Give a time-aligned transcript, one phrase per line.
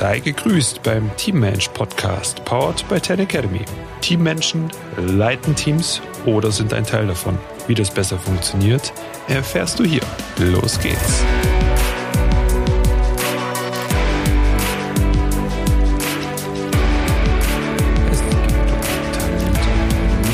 [0.00, 3.60] Sei gegrüßt beim Teammensch Podcast, powered by Ten Academy.
[4.00, 7.38] Teammenschen leiten Teams oder sind ein Teil davon.
[7.66, 8.94] Wie das besser funktioniert,
[9.28, 10.00] erfährst du hier.
[10.38, 11.22] Los geht's.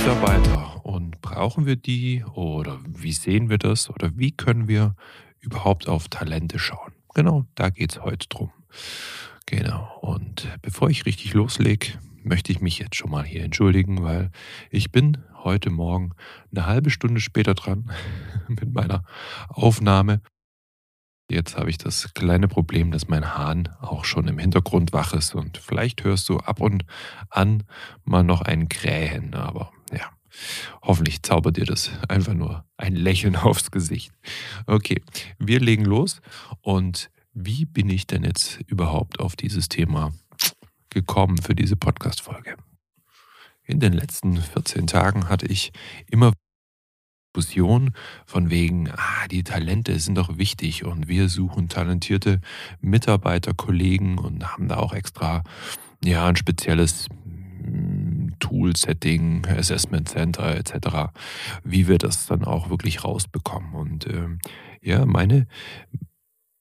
[0.06, 4.94] Mitarbeiter und brauchen wir die oder wie sehen wir das oder wie können wir
[5.40, 6.92] überhaupt auf Talente schauen?
[7.12, 8.52] Genau, da geht es heute drum.
[9.46, 9.98] Genau.
[10.02, 11.88] Und bevor ich richtig loslege,
[12.22, 14.30] möchte ich mich jetzt schon mal hier entschuldigen, weil
[14.70, 16.12] ich bin heute Morgen
[16.52, 17.90] eine halbe Stunde später dran
[18.46, 19.02] mit meiner
[19.48, 20.20] Aufnahme.
[21.28, 25.34] Jetzt habe ich das kleine Problem, dass mein Hahn auch schon im Hintergrund wach ist
[25.34, 26.84] und vielleicht hörst du ab und
[27.28, 27.64] an
[28.04, 29.72] mal noch ein Krähen, aber
[30.82, 34.12] hoffentlich zaubert dir das einfach nur ein Lächeln aufs Gesicht.
[34.66, 35.02] Okay,
[35.38, 36.20] wir legen los
[36.60, 40.12] und wie bin ich denn jetzt überhaupt auf dieses Thema
[40.90, 42.56] gekommen für diese Podcast-Folge?
[43.64, 45.72] In den letzten 14 Tagen hatte ich
[46.10, 46.32] immer
[47.36, 47.90] Diskussion
[48.24, 52.40] von wegen, ah, die Talente sind doch wichtig und wir suchen talentierte
[52.80, 55.44] Mitarbeiter, Kollegen und haben da auch extra
[56.02, 57.08] ja ein spezielles
[58.38, 61.12] Tool-Setting, Assessment Center etc.,
[61.64, 63.74] wie wir das dann auch wirklich rausbekommen.
[63.74, 64.28] Und äh,
[64.82, 65.46] ja, meine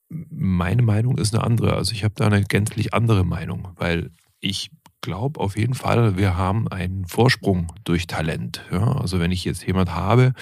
[0.08, 1.74] meine Meinung ist eine andere.
[1.74, 4.10] Also ich habe da eine gänzlich andere Meinung, weil
[4.40, 8.64] ich glaube auf jeden Fall, wir haben einen Vorsprung durch Talent.
[8.70, 8.96] Ja?
[8.96, 10.32] Also wenn ich jetzt jemand habe,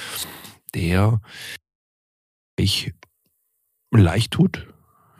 [0.75, 1.21] der
[2.57, 2.93] ich
[3.91, 4.74] leicht tut,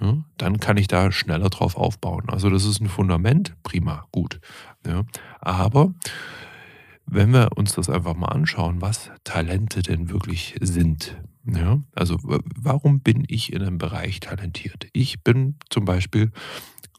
[0.05, 2.25] ja, dann kann ich da schneller drauf aufbauen.
[2.29, 4.41] Also das ist ein Fundament, prima, gut.
[4.87, 5.05] Ja.
[5.41, 5.95] Aber
[7.07, 13.01] wenn wir uns das einfach mal anschauen, was Talente denn wirklich sind, ja, also warum
[13.01, 14.87] bin ich in einem Bereich talentiert?
[14.93, 16.33] Ich bin zum Beispiel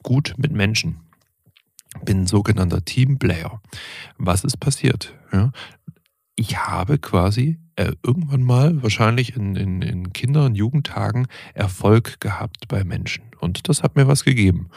[0.04, 1.02] gut mit Menschen,
[2.04, 3.62] bin sogenannter Teamplayer.
[4.18, 5.14] Was ist passiert?
[5.32, 5.52] Ja,
[6.36, 12.68] ich habe quasi äh, irgendwann mal, wahrscheinlich in, in, in Kinder- und Jugendtagen, Erfolg gehabt
[12.68, 13.24] bei Menschen.
[13.40, 14.70] Und das hat mir was gegeben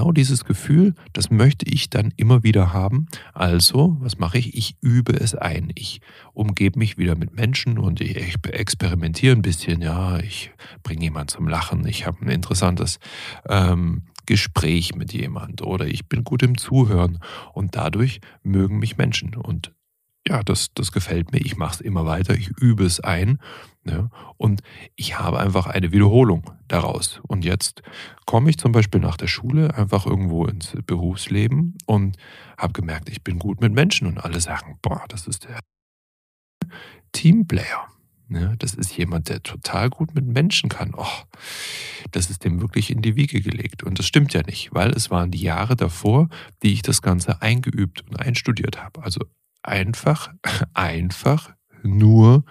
[0.00, 3.06] genau dieses Gefühl, das möchte ich dann immer wieder haben.
[3.34, 4.56] Also, was mache ich?
[4.56, 5.70] Ich übe es ein.
[5.74, 6.00] Ich
[6.32, 9.82] umgebe mich wieder mit Menschen und ich experimentiere ein bisschen.
[9.82, 11.86] Ja, ich bringe jemanden zum Lachen.
[11.86, 12.98] Ich habe ein interessantes
[13.46, 17.18] ähm, Gespräch mit jemand oder ich bin gut im Zuhören
[17.52, 19.34] und dadurch mögen mich Menschen.
[19.34, 19.74] Und
[20.26, 21.38] ja, das, das gefällt mir.
[21.38, 23.38] Ich mache es immer weiter, ich übe es ein.
[23.84, 24.10] Ne?
[24.36, 24.60] Und
[24.94, 27.20] ich habe einfach eine Wiederholung daraus.
[27.26, 27.82] Und jetzt
[28.26, 32.16] komme ich zum Beispiel nach der Schule einfach irgendwo ins Berufsleben und
[32.58, 35.60] habe gemerkt, ich bin gut mit Menschen und alle sagen, boah, das ist der
[37.12, 37.88] Teamplayer.
[38.28, 38.54] Ne?
[38.58, 40.92] Das ist jemand, der total gut mit Menschen kann.
[40.96, 41.06] Oh,
[42.12, 43.82] das ist dem wirklich in die Wiege gelegt.
[43.82, 46.28] Und das stimmt ja nicht, weil es waren die Jahre davor,
[46.62, 49.02] die ich das Ganze eingeübt und einstudiert habe.
[49.02, 49.20] Also
[49.62, 50.32] einfach,
[50.74, 52.44] einfach nur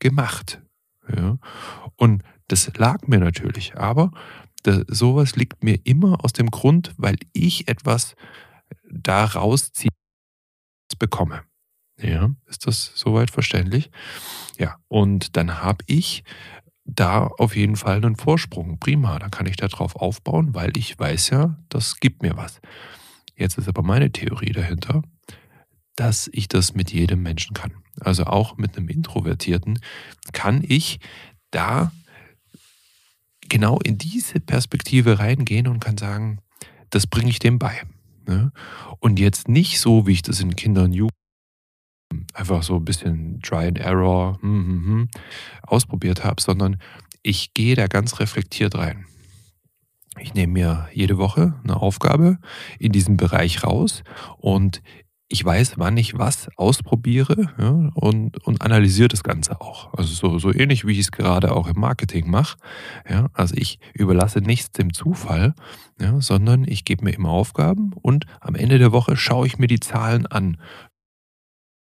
[0.00, 0.60] gemacht.
[1.14, 1.38] Ja?
[1.96, 4.12] Und das lag mir natürlich, aber
[4.62, 8.16] das, sowas liegt mir immer aus dem Grund, weil ich etwas
[8.90, 9.90] daraus ziehe,
[10.98, 11.42] bekomme.
[12.00, 13.90] Ja, ist das soweit verständlich?
[14.58, 16.24] Ja, und dann habe ich
[16.84, 18.78] da auf jeden Fall einen Vorsprung.
[18.78, 22.60] Prima, da kann ich darauf aufbauen, weil ich weiß ja, das gibt mir was.
[23.36, 25.02] Jetzt ist aber meine Theorie dahinter,
[25.98, 27.72] dass ich das mit jedem Menschen kann.
[27.98, 29.80] Also auch mit einem Introvertierten
[30.32, 31.00] kann ich
[31.50, 31.90] da
[33.48, 36.38] genau in diese Perspektive reingehen und kann sagen,
[36.90, 37.82] das bringe ich dem bei.
[38.28, 38.52] Ne?
[39.00, 41.12] Und jetzt nicht so, wie ich das in Kindern Jugend
[42.32, 45.08] einfach so ein bisschen Try and Error hm, hm, hm,
[45.62, 46.80] ausprobiert habe, sondern
[47.24, 49.04] ich gehe da ganz reflektiert rein.
[50.20, 52.38] Ich nehme mir jede Woche eine Aufgabe
[52.78, 54.04] in diesem Bereich raus
[54.36, 54.80] und
[55.30, 59.92] ich weiß, wann ich was ausprobiere ja, und, und analysiere das Ganze auch.
[59.92, 62.56] Also so, so ähnlich, wie ich es gerade auch im Marketing mache.
[63.08, 65.54] Ja, also ich überlasse nichts dem Zufall,
[66.00, 69.66] ja, sondern ich gebe mir immer Aufgaben und am Ende der Woche schaue ich mir
[69.66, 70.56] die Zahlen an.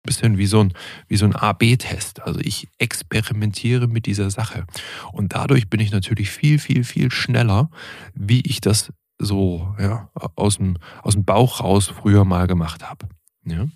[0.03, 0.75] Ein bisschen wie so ein,
[1.09, 2.21] wie so ein A-B-Test.
[2.21, 4.67] Also ich experimentiere mit dieser Sache.
[5.13, 7.71] Und dadurch bin ich natürlich viel, viel, viel schneller,
[8.15, 13.09] wie ich das so ja, aus, dem, aus dem Bauch raus früher mal gemacht habe.
[13.45, 13.69] Ja?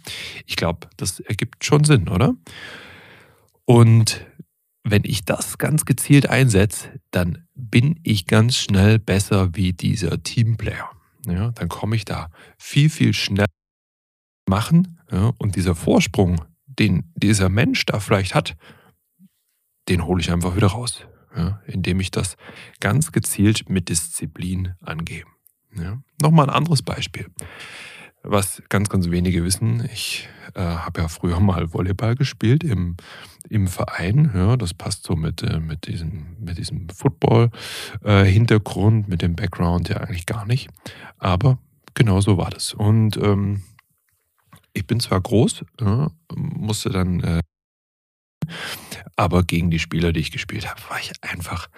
[0.47, 2.35] Ich glaube, das ergibt schon Sinn, oder?
[3.65, 4.27] Und
[4.85, 10.91] wenn ich das ganz gezielt einsetze, dann bin ich ganz schnell besser wie dieser Teamplayer.
[11.27, 13.47] ja, dann komme ich da viel, viel schneller
[14.47, 15.01] machen.
[15.11, 18.57] Ja, und dieser Vorsprung, den dieser Mensch da vielleicht hat,
[19.89, 22.37] den hole ich einfach wieder raus, ja, indem ich das
[22.81, 25.25] ganz gezielt mit Disziplin angehe.
[25.77, 26.03] Ja.
[26.21, 27.27] Nochmal ein anderes Beispiel,
[28.25, 29.89] was ganz, ganz wenige wissen.
[29.93, 32.97] Ich äh, habe ja früher mal Volleyball gespielt im,
[33.49, 34.33] im Verein.
[34.35, 39.89] Ja, das passt so mit, äh, mit diesem, mit diesem Football-Hintergrund, äh, mit dem Background
[39.89, 40.69] ja eigentlich gar nicht.
[41.19, 41.59] Aber
[41.95, 42.75] genau so war das.
[42.75, 43.63] Und ähm,
[44.73, 47.41] ich bin zwar groß, ja, musste dann, äh,
[49.17, 51.69] aber gegen die Spieler, die ich gespielt habe, war ich einfach,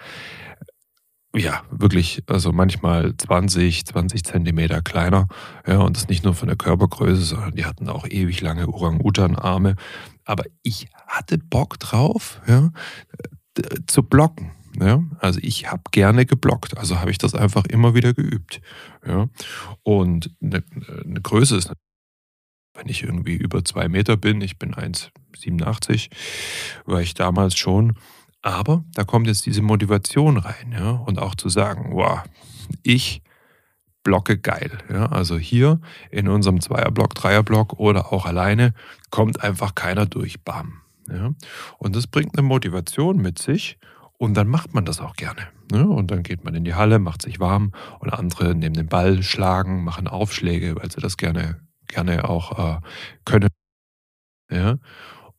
[1.37, 5.27] ja, wirklich, also manchmal 20, 20 Zentimeter kleiner.
[5.65, 9.75] Ja, und das nicht nur von der Körpergröße, sondern die hatten auch ewig lange Orang-Utan-Arme.
[10.25, 12.71] Aber ich hatte Bock drauf, ja,
[13.87, 14.51] zu blocken.
[14.79, 18.61] Ja, also ich habe gerne geblockt, also habe ich das einfach immer wieder geübt.
[19.05, 19.27] Ja,
[19.81, 20.63] und eine,
[21.03, 21.71] eine Größe ist
[22.77, 26.09] wenn ich irgendwie über zwei Meter bin, ich bin 1,87,
[26.85, 27.97] war ich damals schon.
[28.47, 32.23] Aber da kommt jetzt diese Motivation rein, ja, und auch zu sagen, wow,
[32.81, 33.21] ich
[34.03, 34.71] blocke geil.
[34.89, 38.73] Ja, also hier in unserem Zweierblock, Dreierblock oder auch alleine
[39.11, 40.45] kommt einfach keiner durch.
[40.45, 40.81] Bam.
[41.09, 41.31] Ja.
[41.77, 43.79] Und das bringt eine Motivation mit sich
[44.17, 45.41] und dann macht man das auch gerne.
[45.69, 45.85] Ne?
[45.85, 49.23] Und dann geht man in die Halle, macht sich warm und andere nehmen den Ball,
[49.23, 52.79] schlagen, machen Aufschläge, weil sie das gerne gerne auch äh,
[53.25, 53.49] können.
[54.49, 54.77] Ja?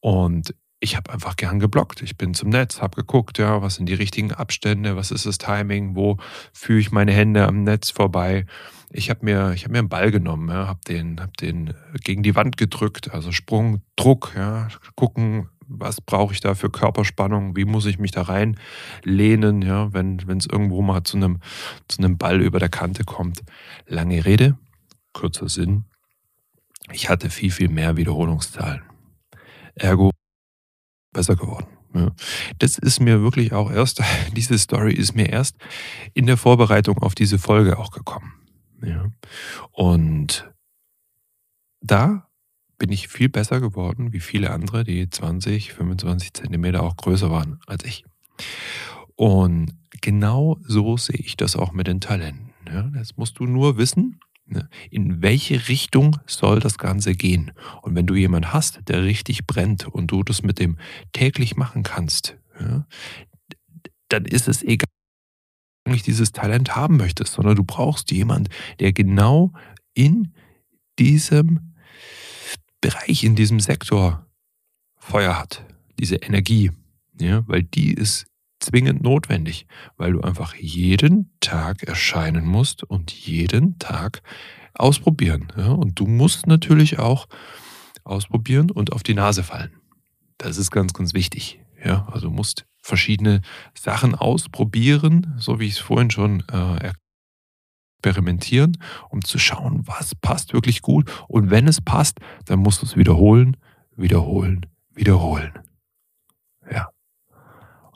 [0.00, 2.02] Und ich habe einfach gern geblockt.
[2.02, 5.38] Ich bin zum Netz, habe geguckt, ja, was sind die richtigen Abstände, was ist das
[5.38, 6.18] Timing, wo
[6.52, 8.46] führe ich meine Hände am Netz vorbei.
[8.90, 12.36] Ich habe mir, ich mir einen Ball genommen, ja, habe den, hab den gegen die
[12.36, 17.84] Wand gedrückt, also Sprung, Druck, ja, gucken, was brauche ich da für Körperspannung, wie muss
[17.84, 21.40] ich mich da reinlehnen, ja, wenn es irgendwo mal zu einem,
[21.88, 23.42] zu einem Ball über der Kante kommt.
[23.86, 24.56] Lange Rede,
[25.12, 25.84] kurzer Sinn
[26.92, 28.82] ich hatte viel, viel mehr Wiederholungszahlen.
[29.74, 30.10] Ergo
[31.18, 31.66] besser geworden.
[31.94, 32.12] Ja.
[32.60, 34.00] Das ist mir wirklich auch erst,
[34.36, 35.56] diese Story ist mir erst
[36.14, 38.32] in der Vorbereitung auf diese Folge auch gekommen.
[38.84, 39.10] Ja.
[39.72, 40.48] Und
[41.80, 42.28] da
[42.78, 47.58] bin ich viel besser geworden, wie viele andere, die 20, 25 Zentimeter auch größer waren
[47.66, 48.04] als ich.
[49.16, 52.52] Und genau so sehe ich das auch mit den Talenten.
[52.72, 52.82] Ja.
[52.94, 54.20] Das musst du nur wissen?
[54.90, 57.52] In welche Richtung soll das Ganze gehen?
[57.82, 60.78] Und wenn du jemanden hast, der richtig brennt und du das mit dem
[61.12, 62.86] täglich machen kannst, ja,
[64.08, 64.88] dann ist es egal,
[65.86, 68.50] ob du dieses Talent haben möchtest, sondern du brauchst jemanden,
[68.80, 69.52] der genau
[69.94, 70.32] in
[70.98, 71.74] diesem
[72.80, 74.26] Bereich, in diesem Sektor
[74.96, 75.64] Feuer hat,
[75.98, 76.70] diese Energie,
[77.20, 78.26] ja, weil die ist
[78.68, 79.66] zwingend notwendig,
[79.96, 84.22] weil du einfach jeden Tag erscheinen musst und jeden Tag
[84.74, 85.52] ausprobieren.
[85.56, 85.70] Ja?
[85.70, 87.26] Und du musst natürlich auch
[88.04, 89.72] ausprobieren und auf die Nase fallen.
[90.36, 91.60] Das ist ganz, ganz wichtig.
[91.84, 92.06] Ja?
[92.12, 93.42] Also du musst verschiedene
[93.74, 96.92] Sachen ausprobieren, so wie ich es vorhin schon äh,
[97.98, 98.78] experimentieren,
[99.10, 101.10] um zu schauen, was passt wirklich gut.
[101.26, 103.56] Und wenn es passt, dann musst du es wiederholen,
[103.96, 105.52] wiederholen, wiederholen.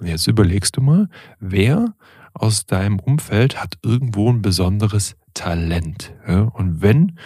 [0.02, 1.08] Und jetzt überlegst du mal,
[1.38, 1.94] wer
[2.34, 6.12] aus deinem Umfeld hat irgendwo ein besonderes Talent.
[6.26, 6.40] Ja?
[6.40, 7.20] Und wenn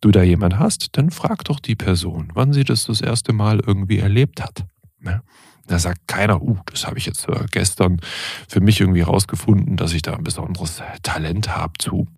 [0.00, 3.60] du da jemand hast, dann frag doch die Person, wann sie das das erste Mal
[3.60, 4.64] irgendwie erlebt hat.
[5.04, 5.20] Ja?
[5.66, 8.00] Da sagt keiner, uh, das habe ich jetzt äh, gestern
[8.48, 12.08] für mich irgendwie rausgefunden, dass ich da ein besonderes Talent habe zu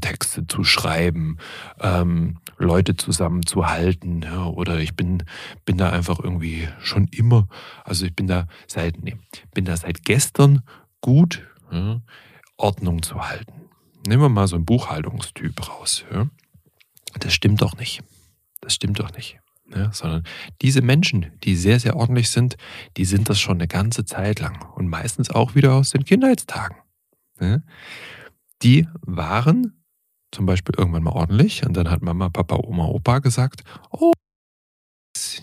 [0.00, 1.36] Texte zu schreiben,
[1.80, 4.22] ähm, Leute zusammenzuhalten.
[4.22, 5.24] Ja, oder ich bin,
[5.64, 7.48] bin da einfach irgendwie schon immer,
[7.84, 9.16] also ich bin da seit, nee,
[9.54, 10.62] bin da seit gestern
[11.00, 12.00] gut, ja,
[12.56, 13.52] Ordnung zu halten.
[14.06, 16.04] Nehmen wir mal so einen Buchhaltungstyp raus.
[16.12, 16.28] Ja.
[17.18, 18.02] Das stimmt doch nicht.
[18.60, 19.38] Das stimmt doch nicht.
[19.74, 20.24] Ja, sondern
[20.62, 22.56] diese Menschen, die sehr, sehr ordentlich sind,
[22.96, 26.76] die sind das schon eine ganze Zeit lang und meistens auch wieder aus den Kindheitstagen.
[27.40, 27.60] Ja
[28.62, 29.79] die waren
[30.32, 34.12] zum Beispiel irgendwann mal ordentlich und dann hat Mama, Papa, Oma, Opa gesagt, oh,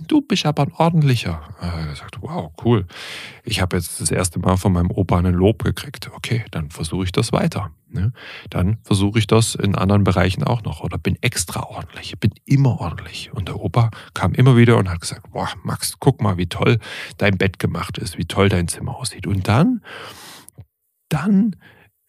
[0.08, 1.42] du bist aber ein ordentlicher.
[1.60, 2.86] Er sagt, wow, cool.
[3.44, 6.10] Ich habe jetzt das erste Mal von meinem Opa einen Lob gekriegt.
[6.14, 7.72] Okay, dann versuche ich das weiter.
[7.90, 8.12] Ne?
[8.50, 12.80] Dann versuche ich das in anderen Bereichen auch noch oder bin extra ordentlich, bin immer
[12.80, 13.32] ordentlich.
[13.34, 16.80] Und der Opa kam immer wieder und hat gesagt, boah, Max, guck mal, wie toll
[17.18, 19.28] dein Bett gemacht ist, wie toll dein Zimmer aussieht.
[19.28, 19.82] Und dann,
[21.10, 21.56] dann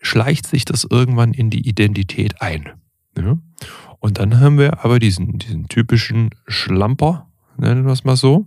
[0.01, 2.71] schleicht sich das irgendwann in die Identität ein.
[3.17, 3.39] Ja?
[4.01, 8.47] Und dann haben wir aber diesen, diesen typischen Schlamper, nennen wir es mal so.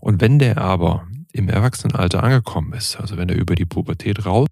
[0.00, 4.48] Und wenn der aber im Erwachsenenalter angekommen ist, also wenn er über die Pubertät raus,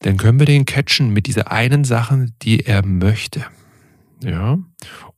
[0.00, 3.46] dann können wir den catchen mit dieser einen Sache, die er möchte.
[4.22, 4.58] Ja,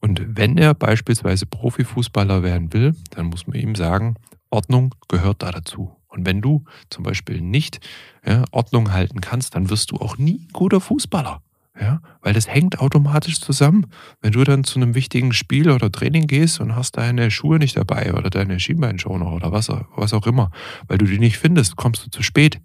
[0.00, 4.16] und wenn er beispielsweise Profifußballer werden will, dann muss man ihm sagen,
[4.50, 5.96] Ordnung gehört da dazu.
[6.10, 7.80] Und wenn du zum Beispiel nicht
[8.26, 11.42] ja, Ordnung halten kannst, dann wirst du auch nie guter Fußballer.
[11.80, 13.86] Ja, weil das hängt automatisch zusammen.
[14.20, 17.76] Wenn du dann zu einem wichtigen Spiel oder Training gehst und hast deine Schuhe nicht
[17.76, 20.50] dabei oder deine Schienbeinschoner oder was, was auch immer,
[20.88, 22.60] weil du die nicht findest, kommst du zu spät,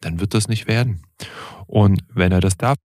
[0.00, 1.02] dann wird das nicht werden.
[1.66, 2.76] Und wenn er das darf,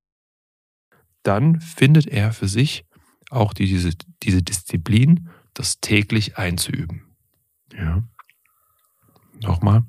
[1.24, 2.86] dann findet er für sich
[3.30, 3.92] auch diese,
[4.24, 7.02] diese Disziplin, das täglich einzuüben.
[7.76, 8.04] Ja.
[9.42, 9.84] Nochmal.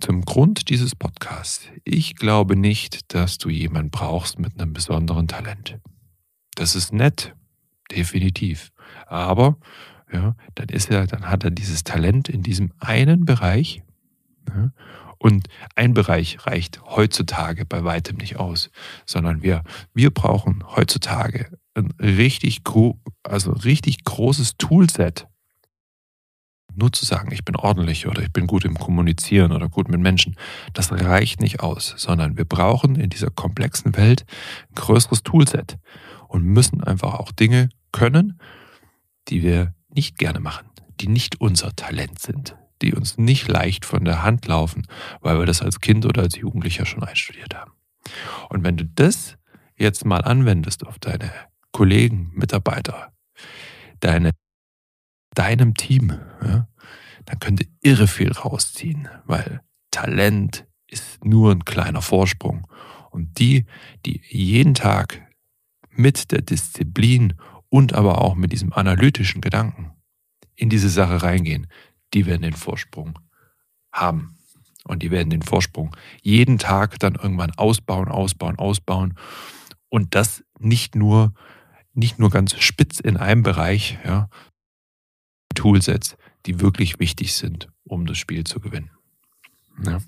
[0.00, 1.68] Zum Grund dieses Podcasts.
[1.84, 5.78] Ich glaube nicht, dass du jemanden brauchst mit einem besonderen Talent.
[6.54, 7.34] Das ist nett,
[7.90, 8.70] definitiv.
[9.06, 9.56] Aber
[10.12, 13.82] ja, dann ist er, dann hat er dieses Talent in diesem einen Bereich.
[14.48, 14.72] Ja,
[15.18, 18.70] und ein Bereich reicht heutzutage bei weitem nicht aus,
[19.04, 22.62] sondern wir, wir brauchen heutzutage ein richtig,
[23.24, 25.27] also richtig großes Toolset
[26.78, 30.00] nur zu sagen, ich bin ordentlich oder ich bin gut im Kommunizieren oder gut mit
[30.00, 30.36] Menschen,
[30.72, 34.24] das reicht nicht aus, sondern wir brauchen in dieser komplexen Welt
[34.70, 35.78] ein größeres Toolset
[36.28, 38.40] und müssen einfach auch Dinge können,
[39.28, 40.68] die wir nicht gerne machen,
[41.00, 44.86] die nicht unser Talent sind, die uns nicht leicht von der Hand laufen,
[45.20, 47.72] weil wir das als Kind oder als Jugendlicher schon einstudiert haben.
[48.48, 49.36] Und wenn du das
[49.76, 51.30] jetzt mal anwendest auf deine
[51.72, 53.12] Kollegen, Mitarbeiter,
[54.00, 54.30] deine
[55.38, 56.68] deinem Team, ja,
[57.24, 62.66] dann könnt ihr irre viel rausziehen, weil Talent ist nur ein kleiner Vorsprung.
[63.10, 63.66] Und die,
[64.04, 65.22] die jeden Tag
[65.90, 67.34] mit der Disziplin
[67.68, 69.92] und aber auch mit diesem analytischen Gedanken
[70.56, 71.66] in diese Sache reingehen,
[72.14, 73.18] die werden den Vorsprung
[73.92, 74.38] haben.
[74.84, 79.14] Und die werden den Vorsprung jeden Tag dann irgendwann ausbauen, ausbauen, ausbauen.
[79.90, 81.34] Und das nicht nur,
[81.92, 84.30] nicht nur ganz spitz in einem Bereich, ja,
[85.58, 88.90] Toolsets, die wirklich wichtig sind, um das Spiel zu gewinnen.
[89.84, 89.98] Ja.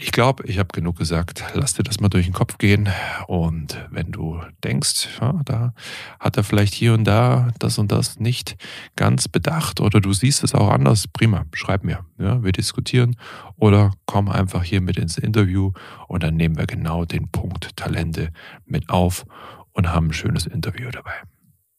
[0.00, 1.42] Ich glaube, ich habe genug gesagt.
[1.54, 2.88] Lass dir das mal durch den Kopf gehen.
[3.26, 5.74] Und wenn du denkst, ja, da
[6.20, 8.56] hat er vielleicht hier und da das und das nicht
[8.94, 12.04] ganz bedacht oder du siehst es auch anders, prima, schreib mir.
[12.18, 13.16] Ja, wir diskutieren
[13.56, 15.72] oder komm einfach hier mit ins Interview
[16.06, 18.32] und dann nehmen wir genau den Punkt Talente
[18.66, 19.24] mit auf
[19.72, 21.14] und haben ein schönes Interview dabei.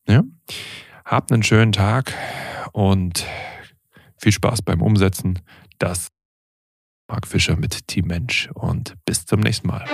[0.07, 0.23] Ja?
[1.09, 2.13] Habt einen schönen Tag
[2.71, 3.25] und
[4.21, 5.39] viel Spaß beim Umsetzen.
[5.79, 6.09] Das
[7.09, 9.85] Marc Fischer mit Team Mensch und bis zum nächsten Mal.